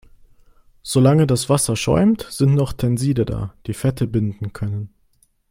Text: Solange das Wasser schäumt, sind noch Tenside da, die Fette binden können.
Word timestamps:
Solange 0.81 1.27
das 1.27 1.47
Wasser 1.47 1.75
schäumt, 1.75 2.23
sind 2.31 2.55
noch 2.55 2.73
Tenside 2.73 3.23
da, 3.23 3.53
die 3.67 3.75
Fette 3.75 4.07
binden 4.07 4.51
können. 4.51 4.91